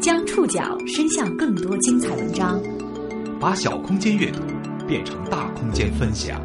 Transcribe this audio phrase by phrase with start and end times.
[0.00, 2.60] 将触角伸向更多精彩文章，
[3.40, 4.40] 把小空间阅读
[4.86, 6.38] 变成大空间分享。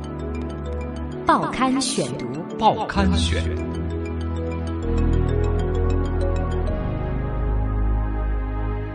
[1.26, 2.26] 报刊选读，
[2.58, 3.44] 报刊选。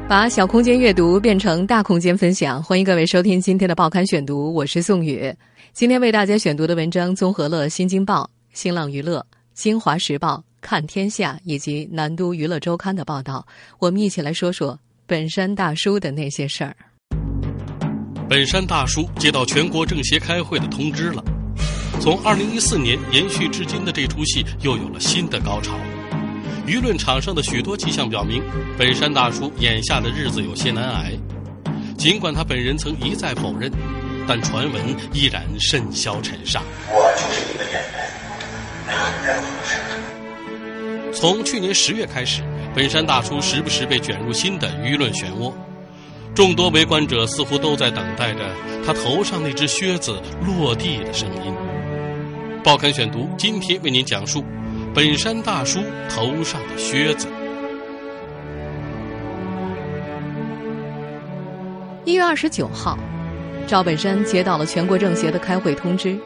[0.09, 5.30] 把小空间阅读变成大空间分享，欢迎各位收听今天的报刊选读，我是宋宇。
[5.75, 8.23] 今天为大家选读的文章综合了《新京报》、
[8.55, 9.18] 《新浪娱乐》、
[9.52, 13.46] 《新华时报》、《看天下》以及《南都娱乐周刊》的报道，
[13.79, 16.75] 我们一起来说说本山大叔的那些事儿。
[18.26, 21.22] 本山大叔接到全国政协开会的通知了，
[22.00, 25.76] 从二零一四年延续至今的这出戏又有了新的高潮。
[26.67, 28.42] 舆论场上的许多迹象表明，
[28.78, 31.12] 本山大叔眼下的日子有些难挨。
[31.98, 33.70] 尽管他本人曾一再否认，
[34.27, 36.62] 但传闻依然甚嚣尘上。
[36.89, 38.11] 我就是一个演员，
[38.86, 39.94] 没有任何事。
[41.24, 42.42] 从去年十月开始，
[42.74, 45.50] 本山大叔时不时被卷入新的舆论漩涡，
[46.34, 48.41] 众多围观者似乎都在等待着
[48.84, 51.55] 他头上那只靴子落地的声音。
[52.62, 54.44] 报刊选读今天为您讲述。
[54.94, 57.27] 本山大叔头上的靴子。
[62.05, 62.98] 一月二十九号，
[63.66, 66.19] 赵本山接到了全国政协的开会通知，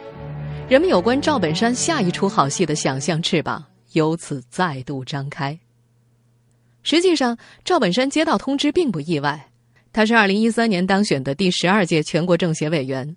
[0.68, 5.58] 人们有关赵本山下一出好戏的想象翅膀由此再度张开。
[6.83, 9.50] 实际上，赵本山接到通知并不意外，
[9.92, 13.17] 他是二零一三年当选的第十二届全国政协委员，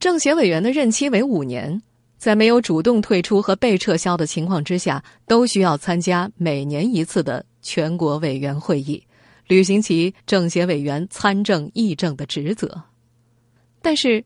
[0.00, 1.82] 政协委员的任期为五年。
[2.16, 9.04] 在没有主动退出和被撤销的情况之下，都需要参加每年一次的全国委员会议，
[9.46, 12.82] 履行其政协委员参政议政的职责。
[13.82, 14.24] 但是，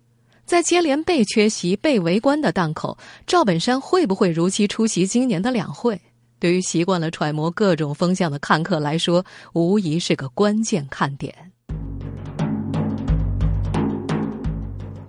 [0.49, 2.97] 在接连被缺席、被围观的档口，
[3.27, 6.01] 赵本山会不会如期出席今年的两会？
[6.41, 11.35] 对于习惯了揣摩各种风向的看客来说，无疑是个关键看点。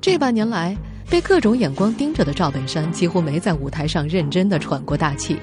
[0.01, 0.75] 这半年来。
[1.09, 5.35] 被各种眼光盯着的赵本山几乎没在舞台上认真的喘过大气，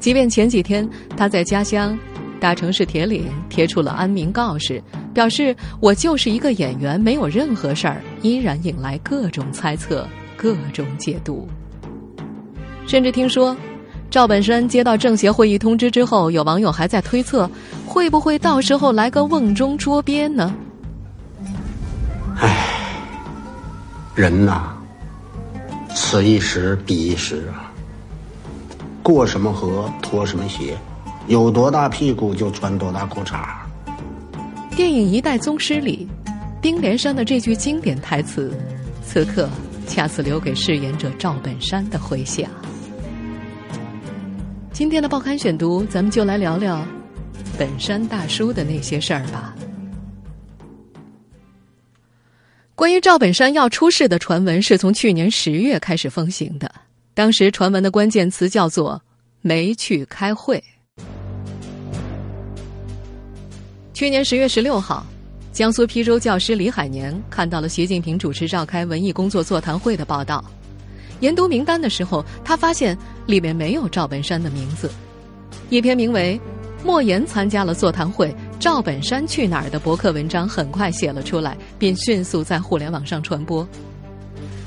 [0.00, 1.98] 即便前几天他在家乡
[2.40, 4.82] 大城市铁岭贴出了安民告示，
[5.12, 10.06] 表示我就是一个演员，没有任何事儿，依然引来各种猜测、
[10.36, 11.48] 各种解读。
[12.86, 13.56] 甚至听说，
[14.10, 17.50] 赵本山接到政协会议通知之后，有网友还在推测，
[17.86, 20.54] 会不会到时候来个瓮中捉鳖呢？
[22.36, 22.56] 唉，
[24.14, 24.74] 人呐。
[25.94, 27.72] 此一时彼一时啊，
[29.02, 30.78] 过什么河脱什么鞋，
[31.28, 33.46] 有多大屁股就穿多大裤衩。
[34.74, 36.08] 电影《一代宗师》里，
[36.62, 38.50] 丁连山的这句经典台词，
[39.04, 39.46] 此刻
[39.86, 42.50] 恰似留给饰演者赵本山的回响。
[44.72, 46.82] 今天的报刊选读，咱们就来聊聊
[47.58, 49.54] 本山大叔的那些事儿吧。
[52.74, 56.72] 关于赵本山要出事的传闻是从去年十月开始风行的，
[57.12, 59.02] 当时传闻的关键词叫做
[59.42, 60.64] “没去开会”。
[63.98, 65.04] 去年十月十六号，
[65.52, 70.44] 江苏邳州教师李海年看到了习近平主持召开文艺工作座谈会的报道，
[71.18, 74.88] 研读名单的时候，他发现里面没有赵本山的名字。
[75.68, 76.40] 一篇名为
[76.86, 78.28] 《莫言参加了座谈会》。
[78.60, 83.66] 赵本山去哪儿的博客文章很快写了出来，并迅速在互联网上传播。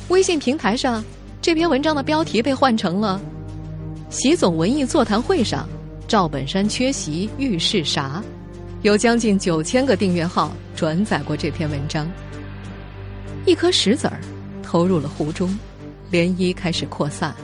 [0.09, 1.01] 微信平台上，
[1.41, 3.17] 这篇文章的标题被换成了
[4.11, 5.69] “习总文艺座谈会上，
[6.05, 8.21] 赵本山缺席预示啥”，
[8.83, 12.09] 有将近九千个订阅号转载过这篇文章。
[13.45, 14.19] 一颗石子儿
[14.63, 15.55] 投入了湖中，
[16.11, 17.35] 涟漪开始扩散。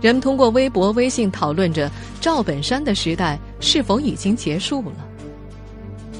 [0.00, 1.90] 人们通过微博、微信讨论着
[2.20, 4.92] 赵本山的时代是否已经结束了。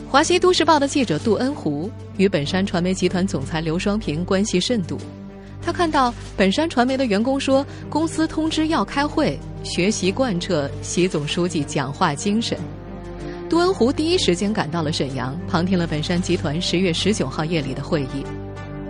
[0.08, 4.98] 华西都市报的记者杜恩湖与本山传媒集团总裁刘双平关系甚笃，
[5.60, 12.58] 他看到本山传媒的员工说公司通知要开会，学习贯彻习总书记讲话精神。
[13.52, 18.24] 杜恩湖第一时间赶到了沈阳，旁听了本山集团十月十九号夜里的会议。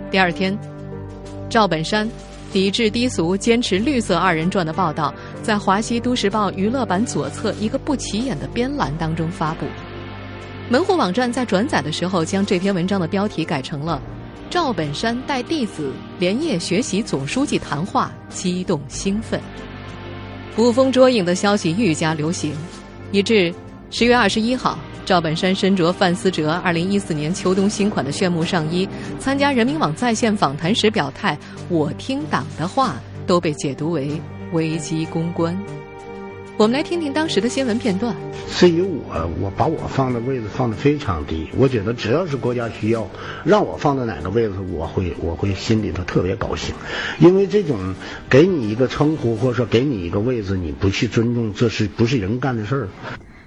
[0.09, 0.57] 第二天，
[1.49, 2.09] 赵本山
[2.53, 9.65] 抵制低俗、坚持绿色二人转的报道，在华西都市报娱乐版左侧一个不起眼的边栏当中发布。
[10.69, 14.01] 门户网站在转载的时候，将这篇文章的标题改成了
[14.49, 19.41] “赵本山带弟子连夜学习总书记谈话，激动兴奋”。
[20.55, 22.55] 捕风捉影的消息愈加流行，
[23.11, 23.53] 以致
[23.93, 24.75] 十月二十一号，
[25.05, 31.37] 赵本山身着范思哲二零一四年秋冬新款的炫目上衣，参加人民网在线访谈时表态
[31.69, 32.95] “我听党的话”，
[33.27, 34.19] 都被解读为
[34.51, 35.55] 危机公关。
[36.57, 38.15] 我们来听听当时的新闻片段。
[38.49, 41.47] 至于我，我把我放的位置放的非常低。
[41.55, 43.07] 我觉得只要是国家需要，
[43.43, 46.73] 让我放在哪个位置，我会我会心里头特别高兴。
[47.19, 47.93] 因为这种
[48.27, 52.87] 给你一个称呼，或者说给你一个位置，你不去尊重，这是不是人干的事儿？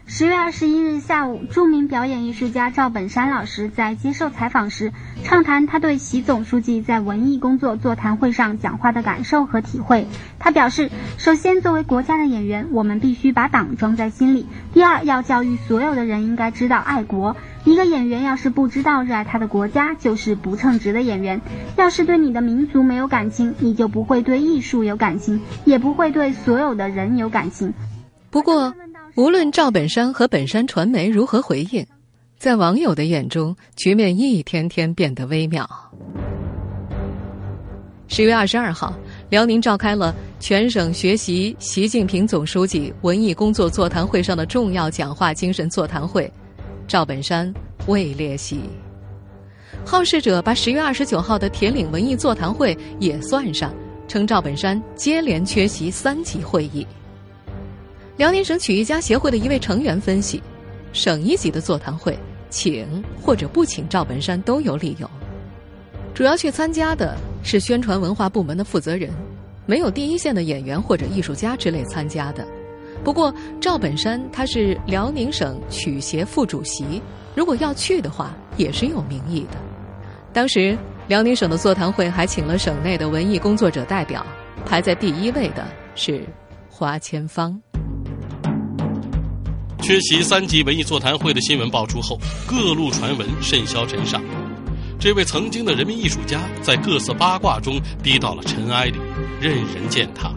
[0.08, 4.92] 十月二十一日下午，著名表演艺术家赵本山老师在接受采访时，
[5.24, 10.06] 畅谈他对习总书记在文艺工作座谈会上讲话的感受和体会。
[10.38, 17.36] 他表示，首先，作为国家的演员，我们必须把党装在心里；第二，要教育所有的人应该知道爱国。
[17.64, 21.40] 一个演员要是不知道热爱他的国家，就是不称职的演员。
[21.76, 27.74] 要是对你的民族没有感情，你就不会对艺术有感情，也不会对所有的人有感情。
[28.30, 28.72] 不过。
[29.16, 31.84] 无论赵本山和本山传媒如何回应，
[32.38, 35.66] 在网友的眼中，局面一天天变得微妙。
[38.08, 38.94] 十月二十二号，
[39.30, 46.30] 辽宁召开了全省学习习近平总书记文艺工作座谈会上的重要讲话精神座谈会，
[46.86, 47.50] 赵本山
[47.86, 48.60] 未列席。
[49.82, 53.74] 好事者把十月二十九号的铁岭文艺座谈会也算上，
[54.06, 56.86] 称赵本山接连缺席三级会议。
[58.16, 60.42] 辽宁省曲艺家协会的一位成员分析，
[60.94, 62.18] 省一级的座谈会，
[62.48, 65.10] 请或者不请赵本山都有理由。
[66.14, 69.10] 主要去参加的是宣传文化部门的负责人，
[69.66, 72.46] 没有第一线的演员或者艺术家之类参加的。
[73.04, 77.02] 不过赵本山他是辽宁省曲协副主席，
[77.34, 79.58] 如果要去的话，也是有名义的。
[80.32, 80.76] 当时
[81.06, 84.24] 辽宁省的座谈会还请了省内的文艺工作者代表，
[84.64, 86.24] 排在第一位的是
[86.70, 87.60] 花千芳。
[89.86, 94.20] 缺席三级文艺座谈会的新闻爆出后，各路传闻甚嚣尘上。
[94.98, 98.98] 这位曾经的人民艺术家在各色八卦中低到了尘埃里，
[99.40, 100.34] 任人践踏。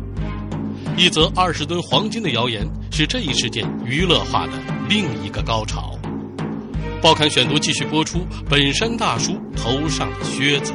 [0.95, 4.53] 一则二十吨黄金的谣言是这一事件娱乐化的
[4.87, 5.97] 另一个高潮。
[7.01, 10.73] 报刊选读继续播出：本山大叔头上靴子。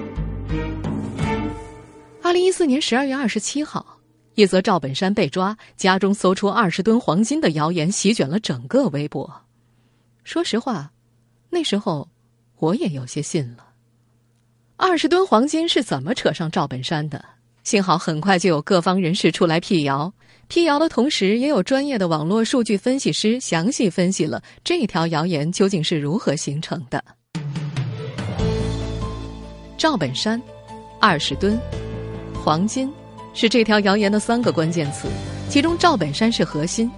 [2.24, 3.93] 二零一四年十二月二十七号。
[4.34, 9.42] 一则赵本山被抓，家中搜出二十吨黄金的谣言席卷了整个微博。
[10.24, 10.90] 说实话，
[11.50, 12.08] 那时候
[12.56, 13.68] 我也有些信了。
[14.76, 17.24] 二十吨黄金是怎么扯上赵本山的？
[17.62, 20.12] 幸好很快就有各方人士出来辟谣。
[20.48, 27.02] 辟谣的同时，也有专业的网络数据分析师详细分析了这条谣言究竟是如何形成的。
[29.78, 30.42] 赵本山，
[31.00, 31.58] 二十吨
[32.44, 32.92] 黄金。
[33.34, 35.08] 是这条谣言的三个关键词，
[35.48, 36.88] 其中赵本山是核心。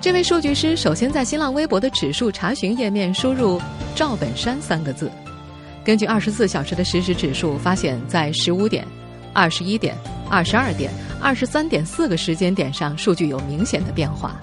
[0.00, 3.60] 这位数据师首先在新浪微博的指数查询页面输入
[3.94, 5.10] “赵本山”三个字，
[5.84, 8.86] 根据二十四小时的实时指数，发现在十五点、
[9.32, 9.96] 二十一点、
[10.30, 14.40] 二十二点、二十三点四个时间点上，数据有明显的变化。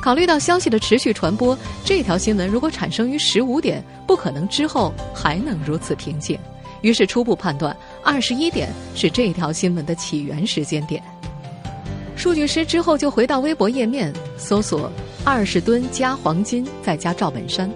[0.00, 6.38] 考虑到消息的持续传播，这条新闻如果产生于十五点，不可能之后还能如此平静。
[6.82, 11.02] 于是初步判断，二十一点是这条新闻的起源时间点。
[12.16, 14.92] 数据师之后就回到微博页面，搜索
[15.24, 17.68] “二十吨加黄金再加赵本山”，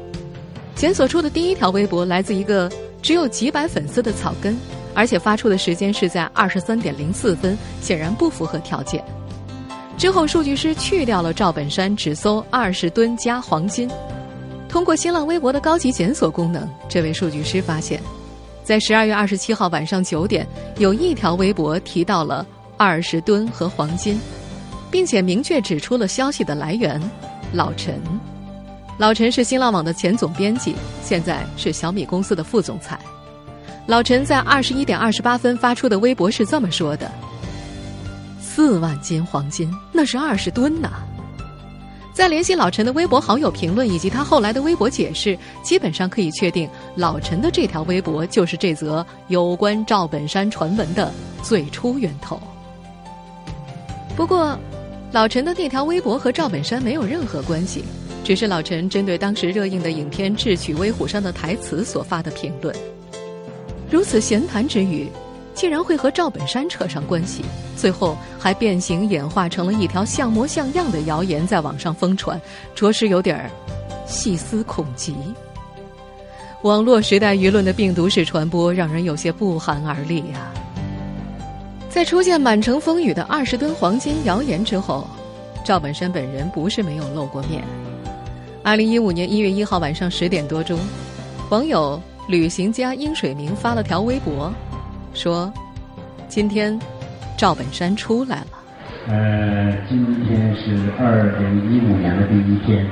[0.76, 2.70] 检索出的第一条微博来自一个
[3.02, 4.56] 只有几百粉丝的草根，
[4.94, 9.02] 而且发出的时间是在二十三点零四分，显然不符合条件。
[9.96, 13.90] 之后，数据师去掉了赵本山，只搜“二十吨加黄金”。
[14.68, 18.00] 通过新浪微博的高级检索功能，这位数据师发现。
[18.68, 20.46] 在十二月二十七号晚上九点，
[20.76, 22.46] 有一条微博提到了
[22.76, 24.20] 二十吨和黄金，
[24.90, 27.00] 并且明确指出了消息的来源——
[27.54, 27.98] 老陈。
[28.98, 33.00] 老陈是新浪网的前总编辑，现在是小米公司的副总裁。
[33.87, 37.10] 老陈在二十一点二十八分发出的微博是这么说的
[38.38, 40.92] ：“四万斤黄金，那是二十吨呐。”
[42.18, 51.12] 在联系老陈的微博好友评论以及他后来的微博解释，基本上可以确定，老陈的这条微博就是这则有关赵本山传闻的
[51.44, 52.37] 最初源头。
[54.16, 54.58] 不过，
[55.12, 57.84] 老陈的那条微博和赵本山没有任何关系，
[58.25, 62.75] 只是老陈针对当时热映的影片《智取威虎山》的台词所发的评论。
[63.88, 65.08] 如此闲谈之语。
[65.59, 67.43] 竟然会和赵本山扯上关系，
[67.77, 72.41] 最后还变形演化成了一条像模像样的谣言在网上疯传，
[72.77, 73.50] 着实有点儿
[74.07, 75.17] 细思恐极。
[76.62, 80.53] 网络时代舆论的病毒式传播让人有些不寒而栗呀。
[81.91, 85.09] 在出现满城风雨的二十吨黄金谣言之后，
[85.65, 87.65] 赵本山本人不是没有露过面。
[88.62, 90.79] 二零一五年一月一号晚上十点多钟，
[91.50, 94.53] 网友旅行家殷水明发了条微博。
[95.15, 95.53] 说
[96.29, 96.79] ：“今天
[97.37, 98.47] 赵本山出来了。”
[99.09, 102.87] 呃，今天是二零一五年的第一天。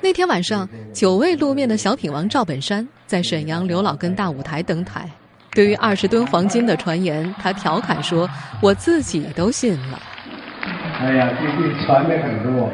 [0.00, 5.08] 那天晚上，久未露面的小品王赵本山在沈阳刘老根大舞台登台。
[5.52, 8.28] 对于二十吨黄金的传言，他调侃说
[8.60, 9.98] ：“我自己都信了。”
[11.00, 12.70] 哎呀，最近传的很多，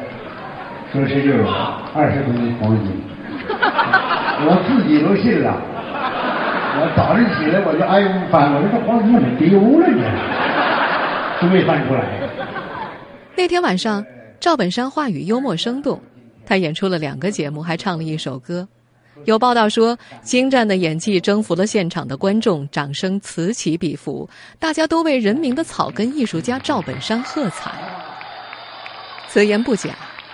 [0.92, 1.46] 说是有
[1.94, 2.90] 二十吨黄金，
[4.48, 5.60] 我自己都信了。
[6.74, 10.04] 我早上起来我就哎呦翻，我说这黄金怎么丢了呢？
[11.40, 12.02] 都没翻出来。
[13.36, 14.04] 那天晚上，
[14.40, 16.00] 赵本山话语幽默生动，
[16.46, 18.66] 他演出了两个节目，还唱了一首歌。
[19.24, 27.70] 有报道说，精湛的演技征服了现场的观众，掌声此起彼伏，大家都为人民的草根艺术家赵本山喝彩。
[29.28, 29.90] 此言不假，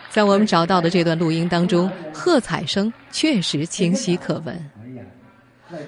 [0.08, 4.77] 在我们找到的这段录音当中，喝彩声确实清晰可闻。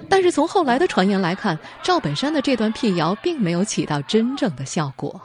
[0.09, 5.19] 但是从后来的传言来看，赵本山的这段辟谣并没有起到真正的效果。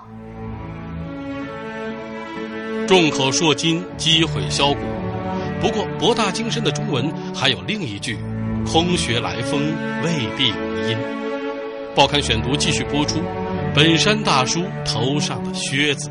[2.86, 4.80] 众口铄金，积毁销骨。
[5.60, 8.16] 不过，博大精深的中文还有另一句
[8.64, 9.60] ：“空穴来风，
[10.02, 10.96] 未必无因。”
[11.96, 13.18] 报刊选读继续播出。
[13.74, 16.10] 本山大叔头上的靴子。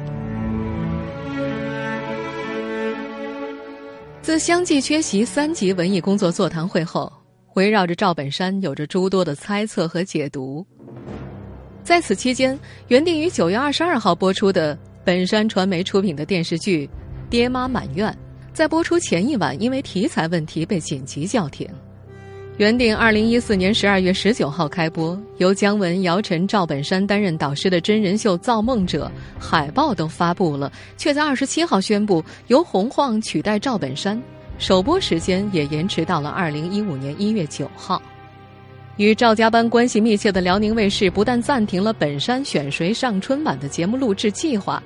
[4.22, 7.12] 自相继缺席三级文艺工作座谈会后，
[7.56, 10.66] 围绕着赵本山有着诸多的猜测和解读。
[11.84, 12.58] 在此期间，
[12.88, 16.88] 原定于九月二十二号播出的本山传媒出品的电视剧
[17.30, 18.12] 《爹妈满院》。
[18.54, 21.68] 在播出前一晚，因为题材问题被紧急叫停。
[22.58, 34.22] 原定二零一四年十二月十九号开播，由姜文、姚晨、赵本山担任导师的真人秀《造梦者》海报都发布了，却在二十七号宣布由洪晃取代赵本山，
[34.58, 38.02] 首播时间也延迟到了二零一五年一月九号。
[38.98, 44.82] 与赵家班关系密切的辽宁卫视不但暂停了本山选谁上春晚的节目录制计划。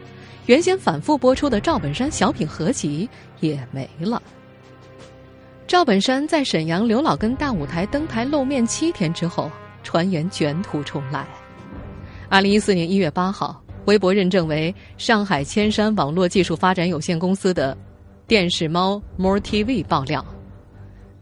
[0.48, 3.08] 原先反复播出的赵本山小品合集
[3.40, 4.20] 也没了。
[5.68, 9.52] 赵本山在沈阳刘老根大舞台登台露面七天之后，
[9.84, 11.28] 传言卷土重来。
[12.28, 17.78] 二零一四年一月八号，微博认证为上海千山网络技术发展有限公司的
[18.30, 20.24] 电视猫 More TV 爆料，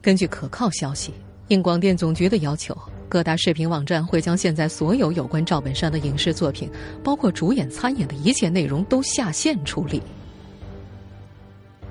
[0.01, 1.13] 根据可靠消息，
[1.47, 2.77] 应广电总局的要求。
[3.07, 6.69] 各大视频网站会将现在所有有关赵本山的影视作品，
[7.01, 10.03] 包括主演参演的一切内容都下线处理。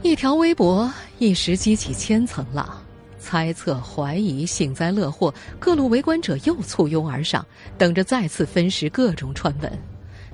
[0.02, 2.68] 一条微博一时激起千层浪，
[3.18, 7.42] 猜测、怀疑、幸灾乐祸，各路围观者又簇拥而上，
[7.78, 9.72] 等着再次分食各种传闻。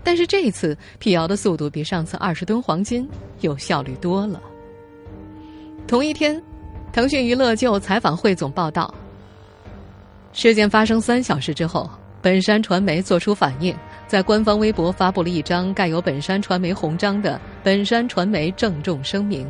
[0.03, 3.09] 但是这次辟谣的速度比上次二十吨黄金
[3.43, 4.43] 有效率多了。
[5.87, 6.43] 同一天，
[6.93, 8.93] 腾讯娱乐就采访汇总报道。
[10.33, 11.91] 事件发生三小时之后，
[12.23, 19.47] 本山传媒作出反应，在官方微博发布了一张盖有本山传媒红章的“本山传媒郑重声明”。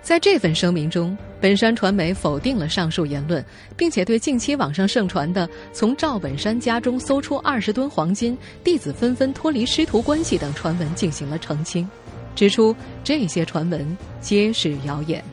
[0.00, 11.88] 在这份声明中，本山传媒否定了上述言论，并且对近期网上盛传的从赵本山家中搜出二十吨黄金、弟子纷纷脱离师徒关系等传闻进行了澄清，
[12.34, 15.24] 指出这些传闻皆是谣言。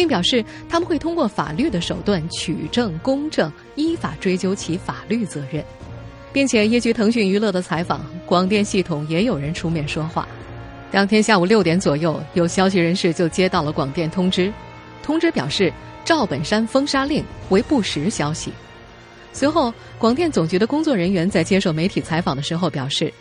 [0.00, 5.62] 并表示他们会通过法律的手段取证公正，依法追究其法律责任，
[6.32, 10.26] 并且依据腾讯娱乐的采访，广电系统也有人出面说话。
[10.90, 14.50] 当天下午六点左右，有消息人士就接到了广电通知，
[15.02, 15.70] 通知表示
[16.02, 18.50] 赵本山封杀令为不实消息。
[19.34, 23.12] 随后，广电总局的工作人员在接受媒体采访的时候表示。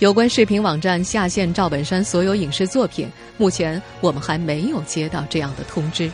[0.00, 6.10] 有关视频网站下线赵本山所有影视作品，目前我们还没有接到这样的通知。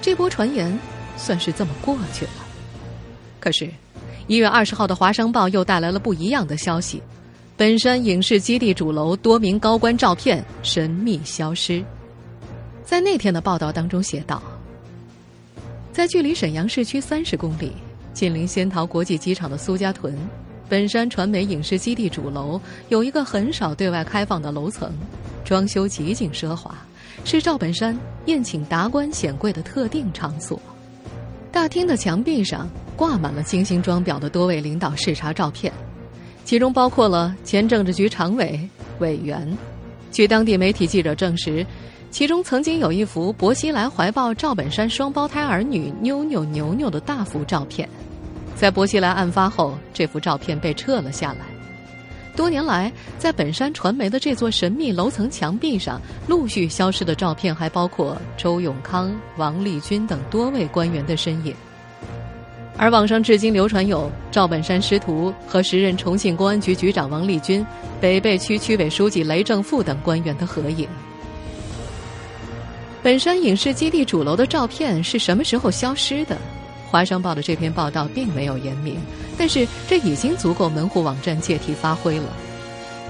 [0.00, 0.76] 这波传言
[1.16, 2.32] 算是这么过去了。
[3.38, 3.70] 可是，
[4.26, 7.00] 一月二十号的《华商报》又带来了不一样的消息：
[7.56, 11.84] 本山影视基地主楼多名高官照片神秘消失。
[12.84, 14.42] 在那天的报道当中写道，
[15.92, 17.70] 在距离沈阳市区三十公里、
[18.12, 20.18] 紧邻仙桃国际机场的苏家屯。
[20.72, 24.90] 本山传媒影视基地主楼有一个很少对外开放的楼层，
[25.44, 26.74] 装修极尽奢华，
[27.26, 30.58] 是赵本山宴请达官显贵的特定场所。
[31.50, 35.70] 大厅的墙壁上挂满了精心装裱的多位领导视察照片，
[36.42, 38.58] 其中包括了前政治局常委、
[39.00, 39.46] 委员。
[40.10, 41.66] 据当地媒体记者证实，
[42.10, 47.86] 其中曾经有一幅薄熙来怀抱赵本山双胞胎儿女妞妞、牛牛的大幅照片。
[48.54, 51.46] 在薄熙来案发后，这幅照片被撤了下来。
[52.34, 61.54] 多年来，在本山传媒的这座神秘楼层墙壁上，陆续消失的照片还包括周永康、王立军等多位官员的身影。
[62.78, 67.64] 而网上至今流传有赵本山师徒和时任重庆公安局局长王立军、
[68.00, 70.88] 北碚区区委书记雷正富等官员的合影。
[73.02, 76.38] 本山影视基地主楼的照片是什么时候消失的？
[76.92, 78.98] 华商报的这篇报道并没有言明，
[79.38, 82.28] 但是这已经足够门户网站借题发挥了。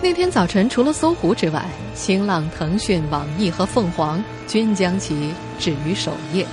[0.01, 6.47] 那天早晨，除了搜狐之外，新浪、腾讯、网易和凤凰均将其置于首页。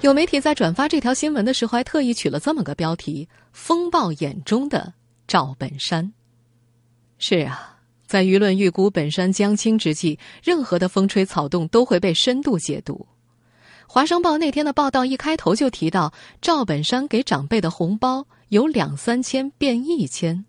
[0.00, 4.94] 有媒体在转发这条新闻的时候，还特意取了这么个标题：“风暴眼中的
[5.28, 6.14] 赵本山。”
[7.18, 7.76] 是啊，
[8.06, 13.06] 在舆论预估本山将倾之际，任何的风吹草动都会被深度解读。
[13.86, 20.44] 华商报那天的报道一开头就提到，赵本山给长辈的红包有两三千变一千，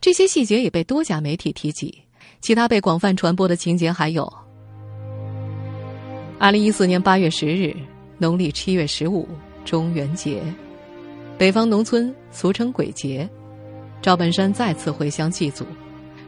[0.00, 2.02] 这些细节也被多家媒体提及。
[2.40, 4.32] 其他被广泛传播的情节还有：
[6.38, 7.74] 二零一四年八月十日。
[8.18, 9.28] 农历七月十五，
[9.62, 10.42] 中元节，
[11.36, 13.28] 北方农村俗称鬼节。
[14.00, 15.66] 赵本山再次回乡祭祖，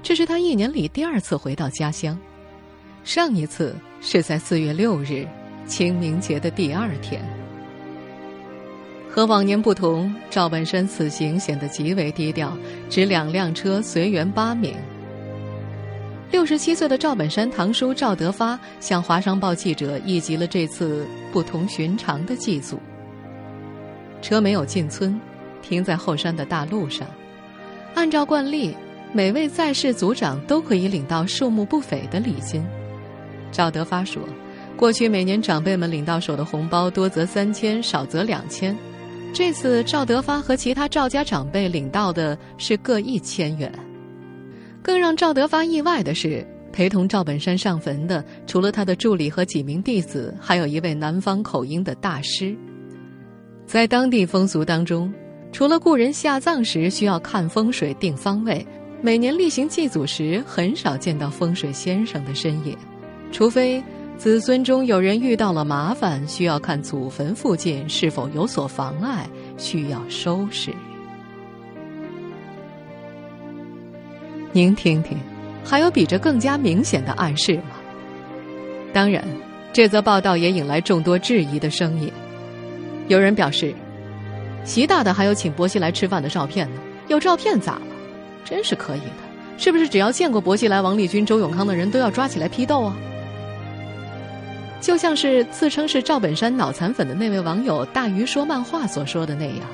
[0.02, 2.18] 这是他一年里第二次回到家乡。
[3.04, 5.26] 上一次是在四月六日，
[5.68, 7.22] 清明节的第二天。
[9.08, 12.56] 和往年不同，赵本山此行显得极为低调，
[12.90, 14.74] 只两辆车，随缘八名。
[16.30, 22.78] 六十七岁的赵本山堂叔赵德发向华商报记者忆及了这次不同寻常的祭祖。
[24.20, 25.18] 车没有进村，
[25.62, 27.08] 停在后山的大路上。
[27.94, 28.76] 按照惯例，
[29.12, 32.64] 每位在世族长都可以领到数目不菲的礼金。
[33.50, 34.22] 赵德发说，
[34.78, 38.76] 过去每年长辈们领到手的红包多则三千，少则两千。
[39.34, 43.72] 这次赵德发和其他赵家长辈领到的是各一千元。
[44.80, 52.56] 更让赵德发意外的是，陪同赵本山上坟的除了他的助理和几名弟子，还有一位南方口音的大师。
[53.66, 55.12] 在当地风俗当中，
[55.50, 58.64] 除了故人下葬时需要看风水定方位，
[59.02, 62.78] 每年例行祭祖时很少见到风水先生的身影，
[63.32, 63.82] 除非
[64.18, 70.74] 子孙中有人遇到了麻烦，需要看祖坟附近是否有所妨碍，需要收拾。
[74.50, 75.16] 您听听，
[75.64, 77.76] 还有比这更加明显的暗示吗？
[78.92, 79.24] 当然，
[79.72, 82.12] 这则报道也引来众多质疑的声音。
[83.06, 83.72] 有人表示，
[84.64, 87.82] 习大大还有请薄熙来吃饭的照片呢，有照片咋了？
[88.44, 92.96] 真是可以的，是不是只要见过薄熙来、王立军、周永康的人都要抓起来批斗啊？
[94.80, 99.66] 就像是自称是赵本山脑残粉的那位网友大鱼说漫画所说的那样，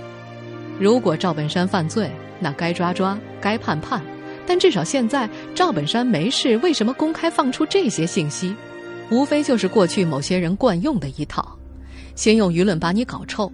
[0.81, 4.03] 如果赵本山犯罪，那该抓抓，该判判。
[4.47, 8.55] 但至少现在赵本山没事，为什么公开放出这些信息？
[9.11, 11.59] 无非就是过去某些人惯用的一套，
[12.15, 13.51] 先用舆论把你搞臭。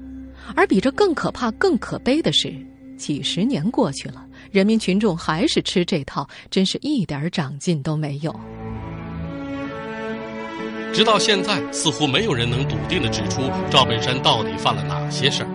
[0.57, 2.53] 而比这更可怕、更可悲的是，
[2.97, 8.35] 几十年过去了，人民群众还是吃这套，真是一点长进都没有。
[10.93, 15.49] 直到现在，似乎没有人能笃定的指出赵本山到底犯了哪些事儿。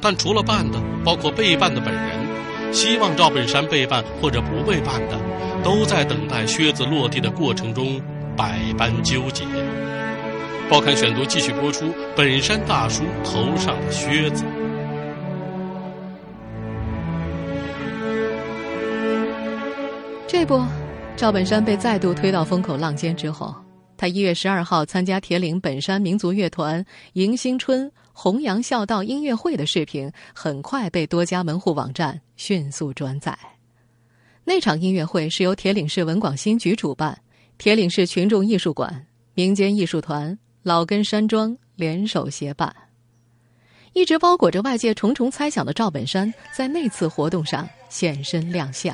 [0.00, 2.22] 但除了办的，包括被办的本人。
[2.72, 5.18] 希望赵本山被办或者不被办的，
[5.62, 8.00] 都在等待靴子落地的过程中
[8.34, 9.44] 百般纠结。
[10.70, 11.84] 报刊选读继续播出：
[12.16, 14.42] 本山大叔头上的靴子。
[20.26, 20.64] 这不，
[21.14, 23.54] 赵本山被再度推到风口浪尖之后，
[24.02, 27.88] 他一月十二号参加铁岭本山民族乐团迎新春。
[28.12, 33.38] 弘扬孝道音乐会的视频很快被多家门户网站迅速转载。
[34.42, 37.16] 那场音乐会是由铁岭市文广新局主办，
[37.58, 42.74] 铁岭市群众艺术馆、民间艺术团、老根山庄联手协办。
[43.92, 48.92] 一直包裹着外界重重猜想的赵本山，在那次活动上现身亮相。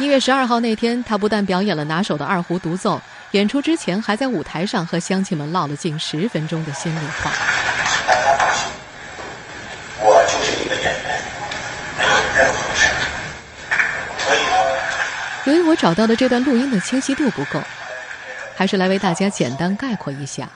[0.00, 3.00] 一月十二号那天，他不但表演了拿手的二胡独奏，
[3.32, 7.32] 演出之前还在舞台上和乡亲们唠了近十分钟的心里话。
[10.00, 11.20] 我就是一个演员，
[11.98, 12.86] 没有任何事。
[15.46, 17.60] 由于我找到的这段录音的清晰度不够，
[18.54, 20.48] 还是来为大家简单概括一下。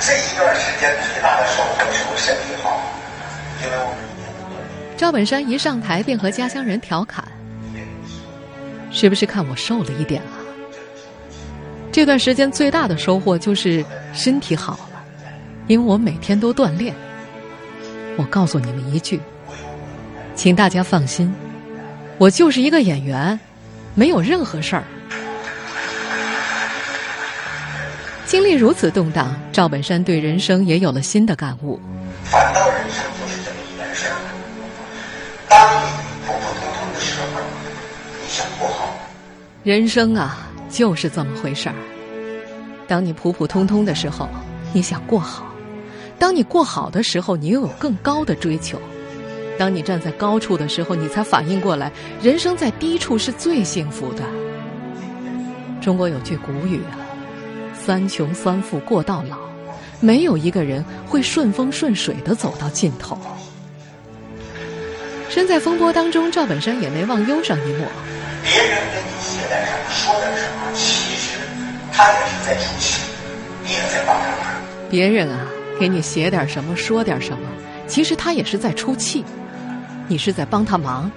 [0.00, 2.80] 这一段时间最大的收获是我身体好，
[3.62, 3.94] 因为我
[4.96, 7.22] 赵本山一上台便和家乡人调侃。
[8.90, 10.40] 是不是看我瘦了一点啊？
[11.90, 15.02] 这段时间最大的收获就是身体好了
[15.66, 16.94] 因为我每天都锻炼。
[18.16, 19.20] 我告诉你们一句
[20.34, 21.32] 请大家放心
[22.18, 23.38] 我就是一个演员
[23.94, 24.84] 没有任何事儿。
[28.26, 31.80] 经历如此动荡赵本山对人生也有了新的感悟。
[39.68, 41.74] 人生啊，就是这么回事儿。
[42.86, 44.26] 当你普普通通的时候，
[44.72, 45.44] 你想过好；
[46.18, 48.80] 当你过好的时候，你又有更高的追求。
[49.58, 54.22] 当你站在高处的时候，你才反应过来，人生在低处是最幸福的。
[55.82, 56.96] 中国有句古语啊
[57.76, 59.36] ，“三穷三富过到老”，
[60.00, 63.18] 没有一个人会顺风顺水的走到尽头。
[65.28, 67.86] 身在风波当中，赵本山也没忘忧上一抹。
[68.48, 71.38] 别人跟你写点什么，说点什么，其实
[71.92, 73.02] 他也是在出气，
[73.62, 74.54] 你也在帮着他。
[74.88, 75.46] 别人啊，
[75.78, 77.46] 给你写点什么，说点什么，
[77.86, 79.22] 其实他也是在出气。
[80.06, 81.12] 你是在帮他忙，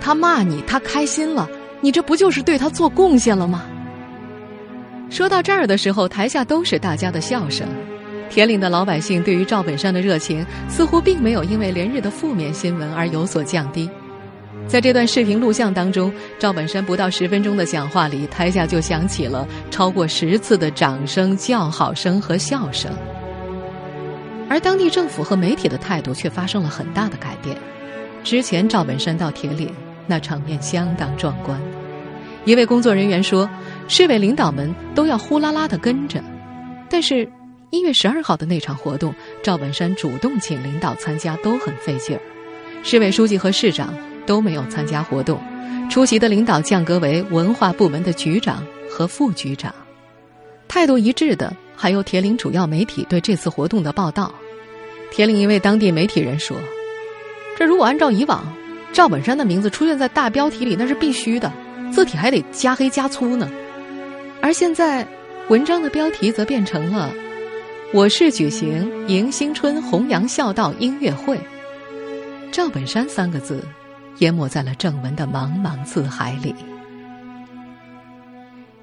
[0.00, 3.64] 他骂你，他开心了，你这不就是对他做贡献了吗？
[5.10, 7.66] 说到这儿的时候，台下都是大家的笑声。
[8.30, 13.90] 铁岭的老百姓对于赵本山的热情，似乎并没有因为连日的负面新闻而有所降低。
[14.68, 22.90] 在这段视频录像当中，赵本山不到十分钟的讲话里，台下就响起了超过十次的掌声、叫好声和笑声。
[24.48, 27.56] 而当地政府和媒体的态度却发生了很大的改变。
[28.24, 29.70] 之前赵本山到铁岭，
[30.06, 31.60] 那场面相当壮观。
[32.44, 33.48] 一位工作人员说，
[33.88, 36.22] 市委领导们都要呼啦啦的跟着。
[36.88, 37.28] 但是
[37.70, 42.22] 一月十二号的那场活动，赵本山主动请领导参加，都很费劲儿。
[42.82, 43.94] 市委书记和市长
[44.26, 45.40] 都没有参加活动，
[45.90, 49.74] 出席的领导降格为文化部门的局长和副局长。
[50.68, 54.32] 态度一致的还有铁岭主要媒体对这次活动的报道。
[55.10, 56.56] 铁岭一位当地媒体人说。
[57.54, 58.42] 这如果按照以往，
[58.94, 61.52] 赵本山的名字出现在大标题里那是必须的，
[61.92, 63.50] 字体还得加黑加粗呢。
[64.40, 65.06] 而现在，
[65.48, 67.12] 文章的标题则变成了
[67.92, 71.38] “我市举行迎新春弘扬孝道音乐会”，
[72.50, 73.62] 赵本山三个字
[74.18, 76.54] 淹没在了正文的茫茫字海里。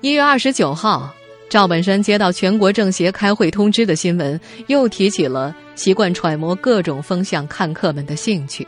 [0.01, 1.13] 一月二十九号，
[1.49, 5.55] 赵本山接到全国政协开会通知的新闻，又提起了。
[5.75, 8.67] 习惯揣摩各种风向，看客们的兴趣，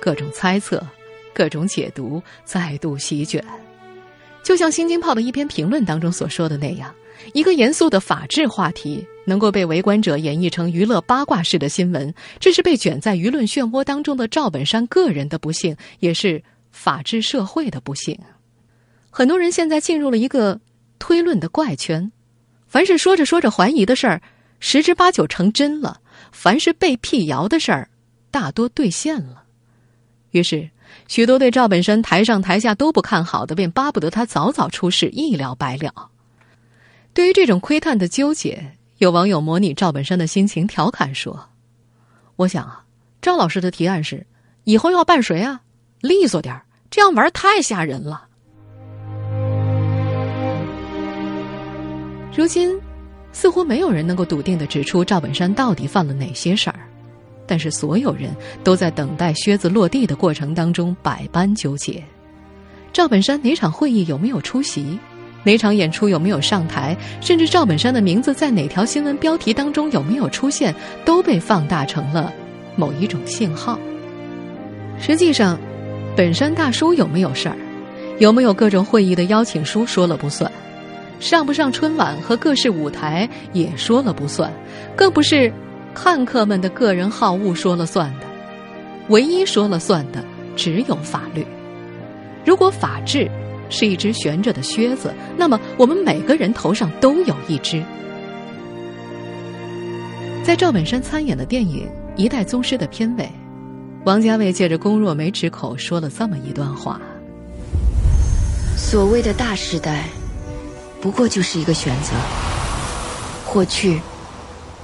[0.00, 0.84] 各种猜测，
[1.32, 3.44] 各种解读，再度席卷。
[4.42, 6.92] 就像《新京报》的一篇评论当中所说的那样，
[7.32, 18.18] 一个严肃的法治话题能够被围观者演绎成娱乐八卦式的新闻，这是被卷在舆论漩涡当中的赵本山个人的不幸，也是法治社会的不幸。
[19.10, 20.60] 很多人现在进入了一个
[20.98, 22.10] 推论的怪圈，
[22.66, 24.22] 凡是说着说着怀疑的事儿，
[24.58, 26.00] 十之八九成真了。
[26.30, 27.90] 凡是被辟谣的事儿，
[28.30, 29.42] 大多兑现了。
[30.30, 30.70] 于是，
[31.08, 36.08] 许多对赵本山台上台下都不看好的，便巴不得他早早出事，一了百了。
[37.14, 41.48] 对于这种窥探的纠结，有网友模拟赵本山的心情，调侃说
[42.36, 42.84] ：“我想啊，
[43.20, 44.26] 赵老师的提案是，
[44.64, 45.60] 以后要办谁啊，
[46.00, 48.26] 利索点儿，这样玩太吓人了。”
[52.36, 52.80] 如今。
[53.34, 56.80] 似乎没有人能够笃定的指出赵本山到底犯了哪些事儿，
[57.46, 58.30] 但是所有人
[58.62, 62.04] 都在等待靴子落地的过程当中百般纠结。
[62.92, 64.98] 赵本山哪场会议有没有出席？
[65.44, 66.96] 哪场演出有没有上台？
[67.20, 70.74] 甚至赵本山的名字在哪条新闻标题当中有没有出现，
[71.04, 72.32] 都被放大成了
[72.76, 73.78] 某一种信号。
[74.98, 75.58] 实际上，
[76.16, 77.56] 本山大叔有没有事儿？
[78.18, 80.50] 有没有各种会议的邀请书说了不算？
[81.18, 84.52] 上不上春晚和各式舞台也说了不算，
[84.94, 85.52] 更不是
[85.94, 88.26] 看客们的个人好恶说了算的。
[89.08, 90.24] 唯一说了算的
[90.54, 91.44] 只有法律。
[92.44, 93.28] 如果法治
[93.72, 97.82] 是一只悬着的靴子，那么我们每个人头上都有一只。
[100.44, 103.28] 在赵本山参演的电影《一代宗师》的片尾，
[104.04, 107.00] 王家卫借着龚若梅之口说了这么一段话：
[108.76, 110.04] 所谓的大时代。
[111.00, 112.12] 不过就是一个选择，
[113.44, 114.00] 或去，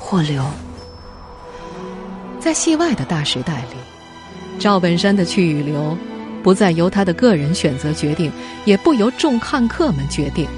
[0.01, 0.43] 或留。
[2.41, 3.77] 在戏外的大时代里，
[4.59, 5.97] 赵本山的去与留，
[6.49, 8.33] 不再由他的个人选择决定，
[8.65, 10.49] 也不由众看客们决定。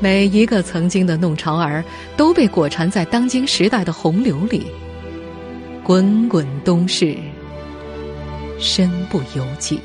[0.00, 1.82] 每一个曾经的弄潮儿，
[2.14, 4.66] 都被裹缠在当今时代的洪流里，
[5.82, 7.16] 滚滚东逝，
[8.58, 9.80] 身不由己。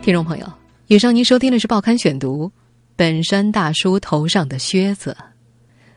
[0.00, 0.46] 听众朋友，
[0.86, 2.46] 以上您收听的是《报刊选读》，
[2.94, 5.16] 本山大叔头上的靴子，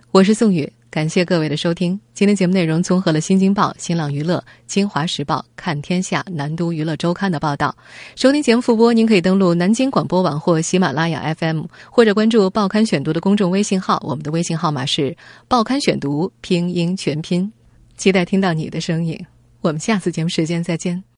[0.09, 0.73] 我是宋宇。
[0.95, 1.99] 感谢各位的收听。
[2.13, 7.75] 今天节目内容综合了《新京报》、新浪娱乐、京华时报、看天下、南都娱乐周刊的报道。
[8.15, 15.13] 收听节目复播，您可以登录南京广播网或喜马拉雅 FM，或者关注“报刊选读”的公众微信号，我们的微信号码是
[15.49, 17.51] “报刊选读”拼音全拼。
[17.97, 19.19] 期待听到你的声音。
[19.59, 21.05] 我们下次节目时间再见。